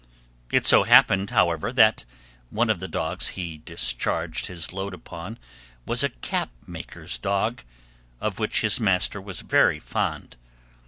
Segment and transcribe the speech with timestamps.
[0.51, 2.05] It so happened, however, that
[2.49, 5.37] one of the dogs he discharged his load upon
[5.85, 7.61] was a cap maker's dog,
[8.19, 10.37] of which his master was very fond.